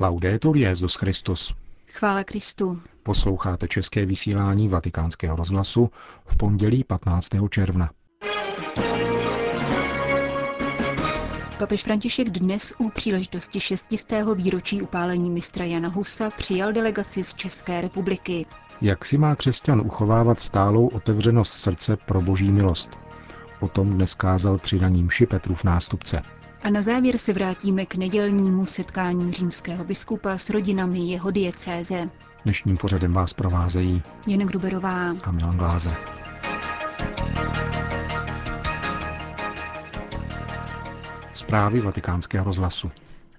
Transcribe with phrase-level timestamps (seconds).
[0.00, 1.54] Laudetur Jezus Christus.
[1.86, 2.80] Chvála Kristu.
[3.02, 5.90] Posloucháte české vysílání Vatikánského rozhlasu
[6.26, 7.28] v pondělí 15.
[7.50, 7.90] června.
[11.58, 17.80] Papež František dnes u příležitosti šestistého výročí upálení mistra Jana Husa přijal delegaci z České
[17.80, 18.46] republiky.
[18.80, 22.90] Jak si má křesťan uchovávat stálou otevřenost srdce pro boží milost?
[23.60, 26.22] O tom dnes kázal při raním Petrův nástupce.
[26.62, 32.08] A na závěr se vrátíme k nedělnímu setkání římského biskupa s rodinami jeho diecéze.
[32.44, 35.90] Dnešním pořadem vás provázejí Jen Gruberová a Milan Gláze.
[41.32, 42.90] Zprávy vatikánského rozhlasu.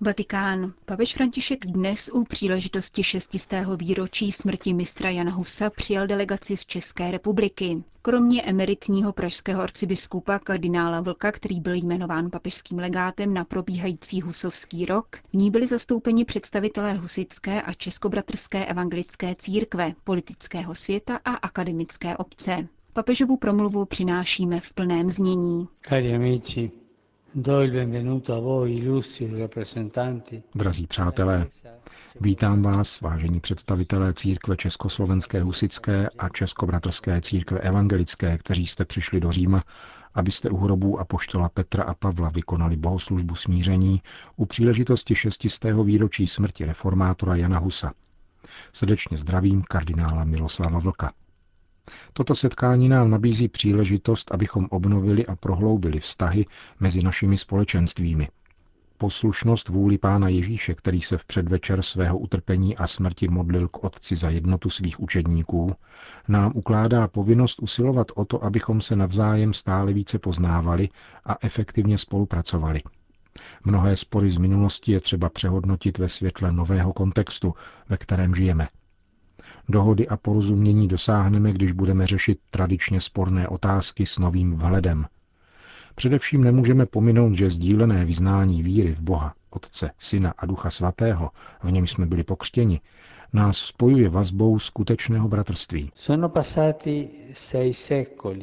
[0.01, 0.73] Vatikán.
[0.85, 7.11] Papež František dnes u příležitosti šestistého výročí smrti mistra Jana Husa přijal delegaci z České
[7.11, 7.83] republiky.
[8.01, 15.07] Kromě emeritního pražského arcibiskupa kardinála Vlka, který byl jmenován papežským legátem na probíhající husovský rok,
[15.29, 22.67] v ní byli zastoupeni představitelé husické a českobratrské evangelické církve, politického světa a akademické obce.
[22.93, 25.67] Papežovu promluvu přinášíme v plném znění.
[25.89, 26.71] Cari amici,
[30.55, 31.47] Drazí přátelé,
[32.21, 39.31] vítám vás, vážení představitelé církve Československé husické a Českobratrské církve evangelické, kteří jste přišli do
[39.31, 39.63] Říma,
[40.13, 44.01] abyste u hrobů apoštola Petra a Pavla vykonali bohoslužbu smíření
[44.35, 47.93] u příležitosti šestistého výročí smrti reformátora Jana Husa.
[48.73, 51.11] Srdečně zdravím kardinála Miloslava Vlka.
[52.13, 56.45] Toto setkání nám nabízí příležitost, abychom obnovili a prohloubili vztahy
[56.79, 58.27] mezi našimi společenstvími.
[58.97, 64.15] Poslušnost vůli Pána Ježíše, který se v předvečer svého utrpení a smrti modlil k Otci
[64.15, 65.75] za jednotu svých učedníků,
[66.27, 70.89] nám ukládá povinnost usilovat o to, abychom se navzájem stále více poznávali
[71.25, 72.81] a efektivně spolupracovali.
[73.63, 77.53] Mnohé spory z minulosti je třeba přehodnotit ve světle nového kontextu,
[77.89, 78.67] ve kterém žijeme–
[79.69, 85.05] Dohody a porozumění dosáhneme, když budeme řešit tradičně sporné otázky s novým vhledem.
[85.95, 91.29] Především nemůžeme pominout, že sdílené vyznání víry v Boha, Otce, Syna a Ducha Svatého,
[91.63, 92.81] v něm jsme byli pokřtěni,
[93.33, 95.91] nás spojuje vazbou skutečného bratrství.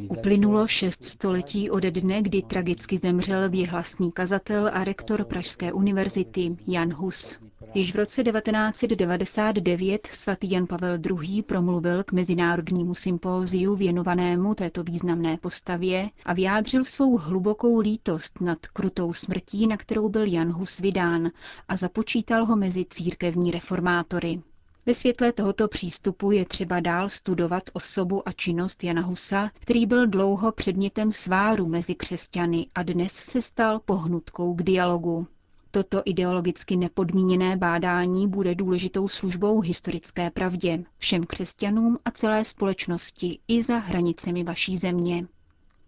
[0.09, 6.93] Uplynulo šest století ode dne, kdy tragicky zemřel věhlasný kazatel a rektor Pražské univerzity Jan
[6.93, 7.39] Hus.
[7.75, 11.43] Již v roce 1999 svatý Jan Pavel II.
[11.43, 19.13] promluvil k mezinárodnímu sympóziu věnovanému této významné postavě a vyjádřil svou hlubokou lítost nad krutou
[19.13, 21.31] smrtí, na kterou byl Jan Hus vydán
[21.69, 24.41] a započítal ho mezi církevní reformátory.
[24.87, 30.07] Ve světle tohoto přístupu je třeba dál studovat osobu a činnost Jana Husa, který byl
[30.07, 35.27] dlouho předmětem sváru mezi křesťany a dnes se stal pohnutkou k dialogu.
[35.77, 43.63] Toto ideologicky nepodmíněné bádání bude důležitou službou historické pravdě, všem křesťanům a celé společnosti i
[43.63, 45.27] za hranicemi vaší země.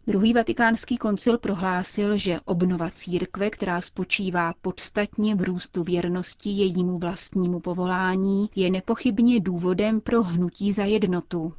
[0.07, 7.61] Druhý vatikánský koncil prohlásil, že obnova církve, která spočívá podstatně v růstu věrnosti jejímu vlastnímu
[7.61, 11.53] povolání, je nepochybně důvodem pro hnutí za jednotu.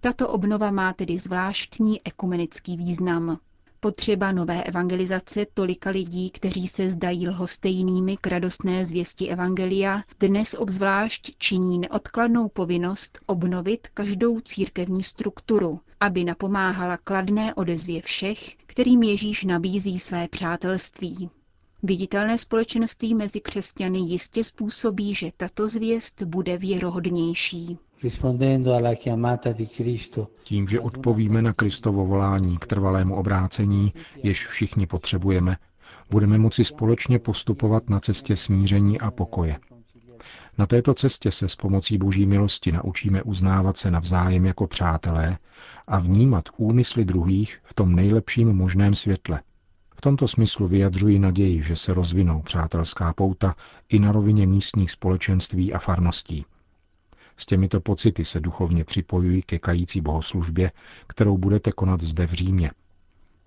[0.00, 3.38] Tato obnova má tedy zvláštní ekumenický význam.
[3.84, 11.32] Potřeba nové evangelizace tolika lidí, kteří se zdají lhostejnými k radostné zvěsti evangelia, dnes obzvlášť
[11.38, 19.98] činí neodkladnou povinnost obnovit každou církevní strukturu, aby napomáhala kladné odezvě všech, kterým Ježíš nabízí
[19.98, 21.30] své přátelství.
[21.82, 27.78] Viditelné společenství mezi křesťany jistě způsobí, že tato zvěst bude věrohodnější.
[30.44, 33.92] Tím, že odpovíme na Kristovo volání k trvalému obrácení,
[34.22, 35.56] jež všichni potřebujeme,
[36.10, 39.58] budeme moci společně postupovat na cestě smíření a pokoje.
[40.58, 45.38] Na této cestě se s pomocí boží milosti naučíme uznávat se navzájem jako přátelé
[45.86, 49.40] a vnímat úmysly druhých v tom nejlepším možném světle.
[49.96, 53.54] V tomto smyslu vyjadřuji naději, že se rozvinou přátelská pouta
[53.88, 56.44] i na rovině místních společenství a farností.
[57.36, 60.72] S těmito pocity se duchovně připojuji ke kající bohoslužbě,
[61.06, 62.70] kterou budete konat zde v Římě.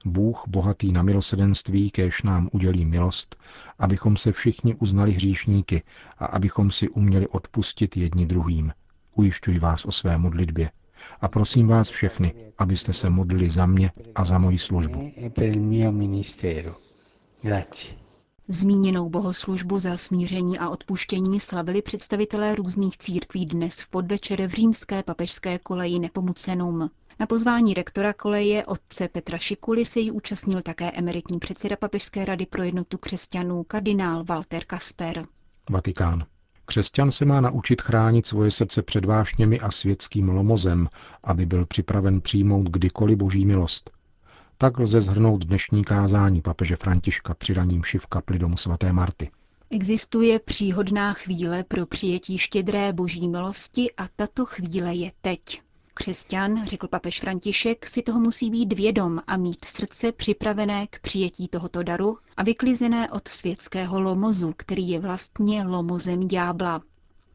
[0.06, 3.36] Bůh, bohatý na milosedenství, kéž nám udělí milost,
[3.80, 5.84] abychom se všichni uznali hříšníky
[6.18, 8.72] a abychom si uměli odpustit jedni druhým.
[9.16, 10.72] Ujišťuji vás o své modlitbě
[11.22, 15.12] a prosím vás všechny, abyste se modlili za mě a za moji službu.
[17.42, 18.07] Grazie.
[18.50, 25.04] Zmíněnou bohoslužbu za smíření a odpuštění slavili představitelé různých církví dnes v podvečer v římské
[25.04, 26.90] papežské koleji Nepomucenum.
[27.20, 32.46] Na pozvání rektora koleje otce Petra Šikuly se jí účastnil také emeritní předseda Papežské rady
[32.46, 35.26] pro jednotu křesťanů kardinál Walter Kasper.
[35.70, 36.26] Vatikán.
[36.66, 40.88] Křesťan se má naučit chránit svoje srdce před vášněmi a světským lomozem,
[41.24, 43.97] aby byl připraven přijmout kdykoliv boží milost.
[44.60, 49.32] Tak lze zhrnout dnešní kázání papeže Františka při raním šiv kapli domu svaté Marty.
[49.70, 55.62] Existuje příhodná chvíle pro přijetí štědré boží milosti a tato chvíle je teď.
[55.94, 61.48] Křesťan, řekl papež František, si toho musí být vědom a mít srdce připravené k přijetí
[61.48, 66.82] tohoto daru a vyklizené od světského lomozu, který je vlastně lomozem ďábla.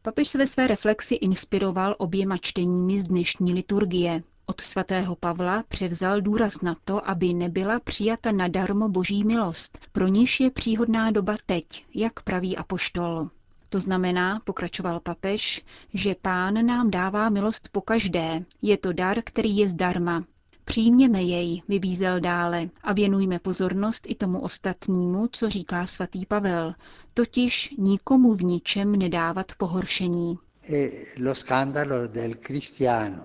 [0.01, 4.23] Papež se ve své reflexi inspiroval oběma čteními z dnešní liturgie.
[4.45, 10.39] Od svatého Pavla převzal důraz na to, aby nebyla přijata nadarmo boží milost, pro níž
[10.39, 13.29] je příhodná doba teď, jak praví apoštol.
[13.69, 15.61] To znamená, pokračoval papež,
[15.93, 18.45] že pán nám dává milost po každé.
[18.61, 20.23] Je to dar, který je zdarma.
[20.65, 26.73] Přijměme jej, vybízel dále, a věnujme pozornost i tomu ostatnímu, co říká svatý Pavel,
[27.13, 30.37] totiž nikomu v ničem nedávat pohoršení.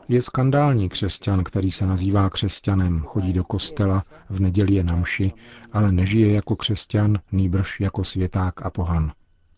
[0.08, 5.32] Je skandální křesťan, který se nazývá křesťanem, chodí do kostela, v neděli je na mši,
[5.72, 9.12] ale nežije jako křesťan, nýbrž jako světák a pohan.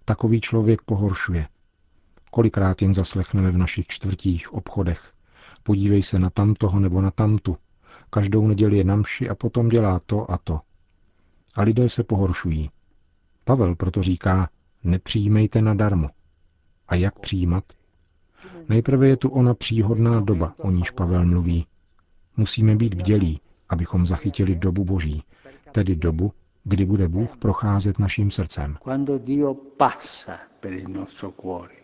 [0.04, 1.48] Takový člověk pohoršuje.
[2.30, 5.12] Kolikrát jen zaslechneme v našich čtvrtích, obchodech.
[5.62, 7.56] Podívej se na tamtoho nebo na tamtu.
[8.10, 10.60] Každou neděli je na mši a potom dělá to a to.
[11.54, 12.70] A lidé se pohoršují.
[13.44, 14.48] Pavel proto říká,
[14.84, 16.08] nepřijímejte nadarmo.
[16.90, 17.64] A jak přijímat?
[18.68, 21.66] Nejprve je tu ona příhodná doba, o níž Pavel mluví.
[22.36, 25.22] Musíme být bdělí, abychom zachytili dobu Boží,
[25.72, 26.32] tedy dobu,
[26.64, 28.76] kdy bude Bůh procházet naším srdcem.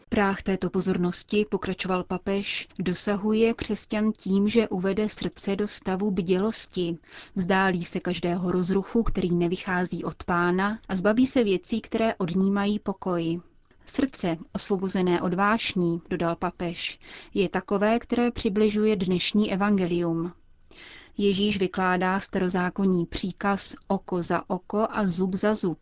[0.08, 6.98] Práh této pozornosti, pokračoval papež, dosahuje křesťan tím, že uvede srdce do stavu bdělosti,
[7.34, 13.40] vzdálí se každého rozruchu, který nevychází od pána a zbaví se věcí, které odnímají pokoj.
[13.86, 16.98] Srdce, osvobozené od vášní, dodal papež,
[17.34, 20.32] je takové, které přibližuje dnešní evangelium.
[21.18, 25.78] Ježíš vykládá starozákonní příkaz oko za oko a zub za zub.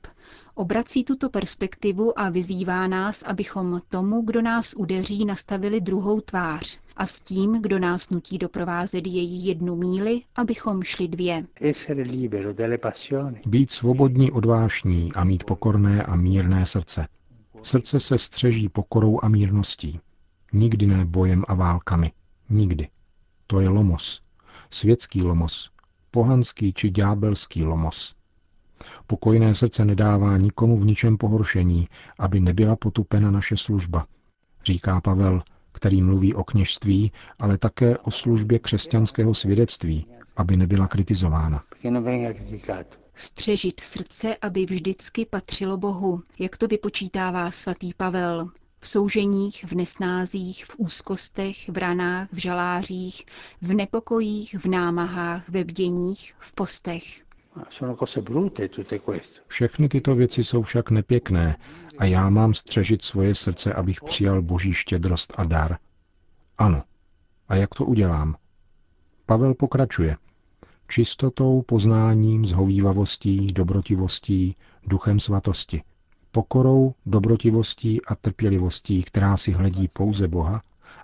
[0.55, 7.07] Obrací tuto perspektivu a vyzývá nás, abychom tomu, kdo nás udeří, nastavili druhou tvář a
[7.07, 11.47] s tím, kdo nás nutí doprovázet její jednu míli, abychom šli dvě.
[13.47, 17.07] Být svobodní od vášní a mít pokorné a mírné srdce.
[17.65, 20.01] Srdce se střeží pokorou a mírností.
[20.53, 22.13] Nikdy ne bojem a válkami.
[22.51, 22.89] Nikdy.
[23.47, 24.23] To je lomos,
[24.71, 25.71] světský lomos,
[26.11, 28.15] pohanský či ďábelský lomos.
[29.07, 31.89] Pokojné srdce nedává nikomu v ničem pohoršení,
[32.19, 34.07] aby nebyla potupena naše služba,
[34.65, 40.07] říká Pavel, který mluví o kněžství, ale také o službě křesťanského svědectví,
[40.37, 41.63] aby nebyla kritizována.
[43.15, 48.49] Střežit srdce, aby vždycky patřilo Bohu, jak to vypočítává svatý Pavel,
[48.81, 53.25] v souženích, v nesnázích, v úzkostech, v ranách, v žalářích,
[53.61, 57.25] v nepokojích, v námahách, ve bděních, v postech.
[59.47, 61.57] Všechny tyto věci jsou však nepěkné
[61.99, 65.79] a já mám střežit svoje srdce, abych přijal boží štědrost a dar.
[66.59, 66.83] Ano.
[67.49, 68.37] A jak to udělám?
[69.27, 70.17] Pavel pokračuje.
[70.89, 75.83] Čistotou, poznáním, zhovývavostí, dobrotivostí, duchem svatosti–
[76.35, 80.63] pokorou, dobrotivostí a trpělivostí, která si hledí pouze Boha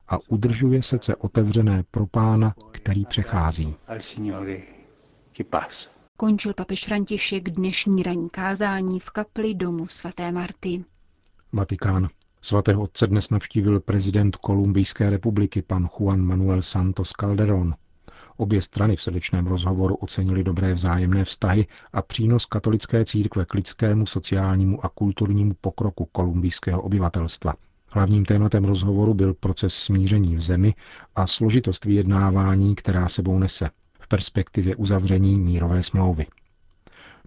[0.08, 3.75] a udržuje srdce otevřené pro pána, který přechází.
[6.16, 10.84] Končil papež František dnešní ranní kázání v kapli domu svaté Marty.
[11.52, 12.08] Vatikán.
[12.42, 17.75] Svatého otce dnes navštívil prezident Kolumbijské republiky pan Juan Manuel Santos Calderón.
[18.40, 24.06] Obě strany v srdečném rozhovoru ocenili dobré vzájemné vztahy a přínos katolické církve k lidskému,
[24.06, 27.54] sociálnímu a kulturnímu pokroku kolumbijského obyvatelstva.
[27.90, 30.75] Hlavním tématem rozhovoru byl proces smíření v zemi
[31.16, 33.70] a složitost vyjednávání, která sebou nese
[34.00, 36.26] v perspektivě uzavření mírové smlouvy.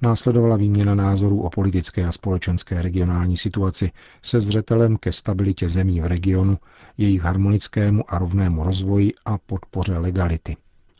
[0.01, 3.91] Následovala výměna názorů o politické a společenské regionální situaci
[4.21, 6.57] se zřetelem ke stabilitě zemí v regionu,
[6.97, 10.55] jejich harmonickému a rovnému rozvoji a podpoře legality.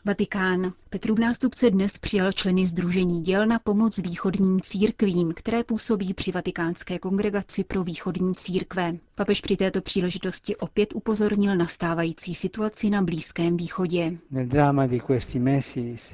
[0.06, 0.72] Vatikán.
[0.90, 6.98] Petrův nástupce dnes přijal členy Združení děl na pomoc východním církvím, které působí při Vatikánské
[6.98, 8.96] kongregaci pro východní církve.
[9.14, 14.18] Papež při této příležitosti opět upozornil na stávající situaci na Blízkém východě.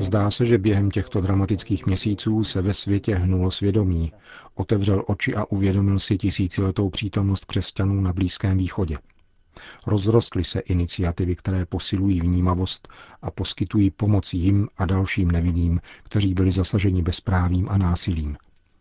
[0.00, 4.12] Zdá se, že během těchto dramatických měsíců se ve světě hnulo svědomí,
[4.54, 8.98] otevřel oči a uvědomil si tisíciletou přítomnost křesťanů na Blízkém východě.
[9.86, 12.88] Rozrostly se iniciativy, které posilují vnímavost
[13.22, 18.36] a poskytují pomoc jim a dalším nevinným, kteří byli zasaženi bezprávím a násilím.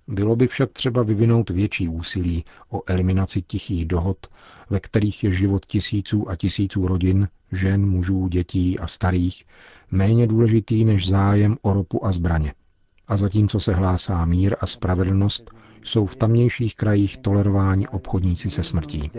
[0.07, 4.17] Bylo by však třeba vyvinout větší úsilí o eliminaci tichých dohod,
[4.69, 9.45] ve kterých je život tisíců a tisíců rodin, žen, mužů, dětí a starých,
[9.91, 12.53] méně důležitý než zájem o ropu a zbraně.
[13.07, 15.51] A zatímco se hlásá mír a spravedlnost,
[15.83, 19.11] jsou v tamnějších krajích tolerováni obchodníci se smrtí.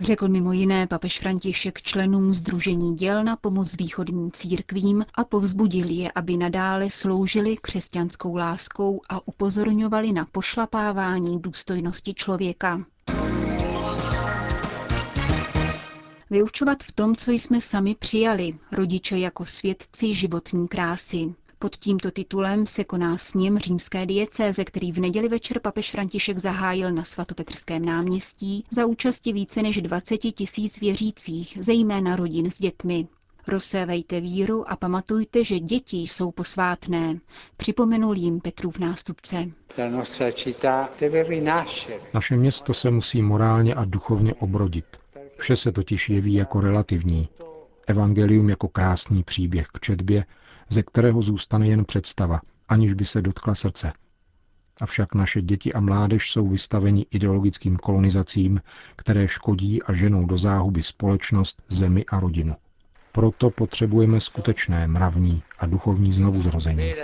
[0.00, 6.12] Řekl mimo jiné papež František členům Združení děl na pomoc východním církvím a povzbudil je,
[6.12, 12.84] aby nadále sloužili křesťanskou láskou a upozorňovali na pošlapávání důstojnosti člověka.
[16.30, 21.34] Vyučovat v tom, co jsme sami přijali, rodiče jako svědci životní krásy.
[21.60, 26.92] Pod tímto titulem se koná sněm římské diecéze, který v neděli večer papež František zahájil
[26.92, 33.08] na svatopetrském náměstí za účasti více než 20 tisíc věřících, zejména rodin s dětmi.
[33.48, 37.18] Rozsévejte víru a pamatujte, že děti jsou posvátné,
[37.56, 39.46] připomenul jim Petrův nástupce.
[42.14, 44.84] Naše město se musí morálně a duchovně obrodit.
[45.36, 47.28] Vše se totiž jeví jako relativní.
[47.86, 50.24] Evangelium jako krásný příběh k četbě,
[50.68, 53.92] ze kterého zůstane jen představa, aniž by se dotkla srdce.
[54.80, 58.60] Avšak naše děti a mládež jsou vystaveni ideologickým kolonizacím,
[58.96, 62.54] které škodí a ženou do záhuby společnost, zemi a rodinu.
[63.12, 66.94] Proto potřebujeme skutečné mravní a duchovní znovuzrození.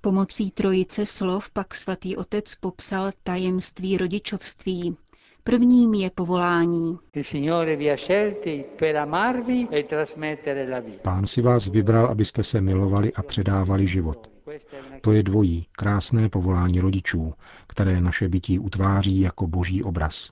[0.00, 4.96] Pomocí trojice slov pak svatý otec popsal tajemství rodičovství,
[5.46, 6.98] Prvním je povolání.
[11.02, 14.30] Pán si vás vybral, abyste se milovali a předávali život.
[15.00, 17.34] To je dvojí, krásné povolání rodičů,
[17.66, 20.30] které naše bytí utváří jako boží obraz.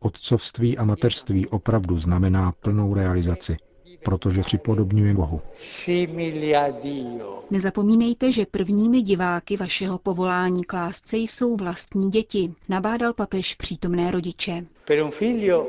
[0.00, 3.56] Otcovství a mateřství opravdu znamená plnou realizaci,
[4.04, 5.40] protože připodobňuje Bohu.
[7.50, 14.66] Nezapomínejte, že prvními diváky vašeho povolání k lásce jsou vlastní děti, nabádal papež přítomné rodiče.
[14.84, 15.66] Per un figlio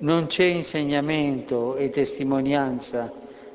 [0.00, 3.10] non c'è insegnamento e testimonianza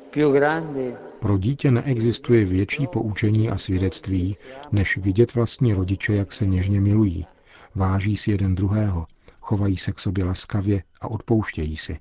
[0.09, 4.35] più grande pro dítě neexistuje větší poučení a svědectví,
[4.71, 7.25] než vidět vlastní rodiče, jak se něžně milují.
[7.75, 9.05] Váží si jeden druhého,
[9.41, 11.99] chovají se k sobě laskavě a odpouštějí si.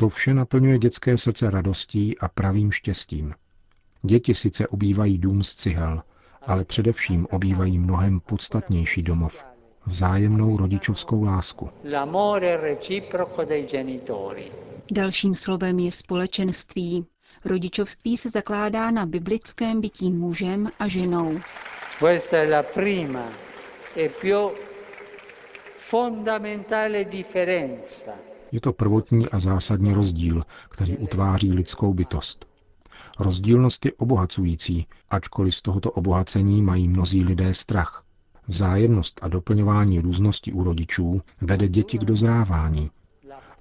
[0.00, 3.34] To vše naplňuje dětské srdce radostí a pravým štěstím.
[4.02, 6.02] Děti sice obývají dům z cihel,
[6.42, 9.44] ale především obývají mnohem podstatnější domov,
[9.86, 11.70] vzájemnou rodičovskou lásku.
[14.90, 17.06] Dalším slovem je společenství.
[17.44, 21.40] Rodičovství se zakládá na biblickém bytí mužem a ženou.
[21.98, 22.38] Questa
[28.52, 32.46] je to prvotní a zásadní rozdíl, který utváří lidskou bytost.
[33.18, 38.04] Rozdílnost je obohacující, ačkoliv z tohoto obohacení mají mnozí lidé strach.
[38.48, 42.90] Vzájemnost a doplňování různosti u rodičů vede děti k dozrávání.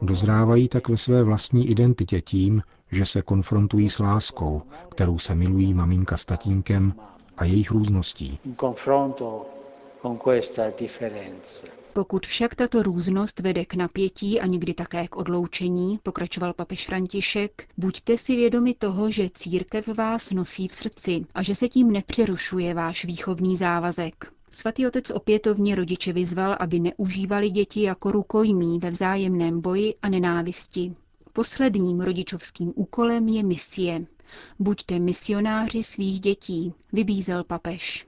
[0.02, 5.74] Dozrávají tak ve své vlastní identitě tím, že se konfrontují s láskou, kterou se milují
[5.74, 6.94] maminka s tatínkem
[7.38, 8.40] a jejich růzností.
[11.98, 17.68] Pokud však tato různost vede k napětí a někdy také k odloučení, pokračoval papež František,
[17.78, 22.74] buďte si vědomi toho, že církev vás nosí v srdci a že se tím nepřerušuje
[22.74, 24.32] váš výchovný závazek.
[24.50, 30.96] Svatý otec opětovně rodiče vyzval, aby neužívali děti jako rukojmí ve vzájemném boji a nenávisti.
[31.34, 34.06] Posledním rodičovským úkolem je misie.
[34.60, 38.08] Buďte misionáři svých dětí, vybízel papež.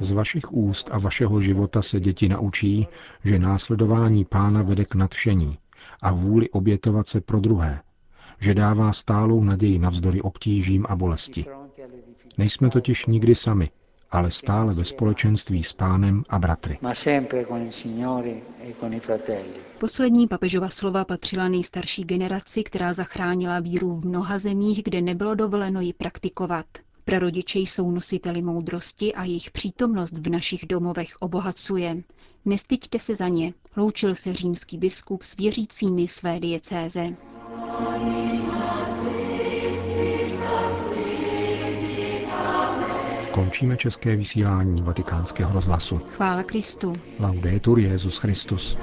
[0.00, 2.86] Z vašich úst a vašeho života se děti naučí,
[3.24, 5.58] že následování pána vede k nadšení
[6.00, 7.80] a vůli obětovat se pro druhé,
[8.40, 11.46] že dává stálou naději navzdory obtížím a bolesti.
[12.38, 13.70] Nejsme totiž nikdy sami,
[14.10, 16.78] ale stále ve společenství s pánem a bratry.
[16.82, 17.12] E
[19.78, 25.80] Poslední papežova slova patřila nejstarší generaci, která zachránila víru v mnoha zemích, kde nebylo dovoleno
[25.80, 26.66] ji praktikovat.
[27.08, 32.02] Prarodiče jsou nositeli moudrosti a jejich přítomnost v našich domovech obohacuje.
[32.44, 37.16] Nestyďte se za ně, loučil se římský biskup s věřícími své diecéze.
[43.30, 45.98] Končíme české vysílání vatikánského rozhlasu.
[45.98, 46.92] Chvála Kristu.
[47.18, 48.76] Laudetur Jezus Christus.